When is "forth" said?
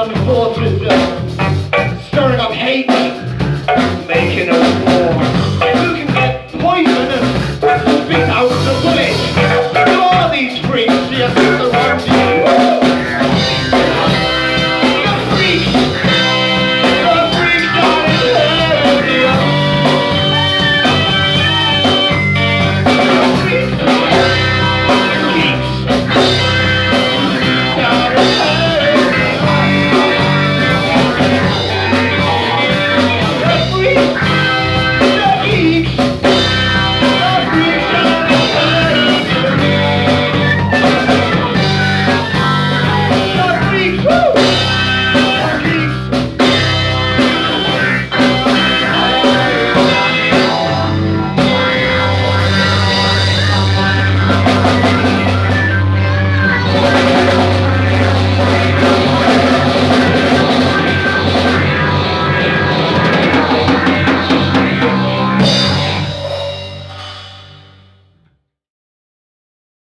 0.24-0.56